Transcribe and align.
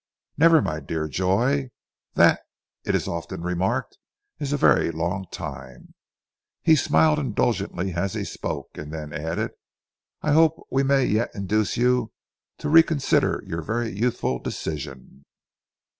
"Never, 0.35 0.63
my 0.63 0.79
dear 0.79 1.07
Joy! 1.07 1.69
That, 2.15 2.39
it 2.85 2.95
is 2.95 3.07
often 3.07 3.43
remarked, 3.43 3.99
is 4.39 4.51
a 4.51 4.57
very 4.57 4.89
long 4.89 5.27
time!" 5.29 5.93
He 6.63 6.75
smiled 6.75 7.19
indulgently 7.19 7.93
as 7.93 8.15
he 8.15 8.23
spoke, 8.25 8.69
and 8.79 8.91
then 8.91 9.13
added, 9.13 9.51
"I 10.23 10.31
hope 10.31 10.59
we 10.71 10.81
may 10.81 11.05
yet 11.05 11.29
induce 11.35 11.77
you 11.77 12.11
to 12.57 12.67
reconsider 12.67 13.43
your 13.45 13.61
very 13.61 13.89
youthful 13.91 14.39
decision." 14.39 15.23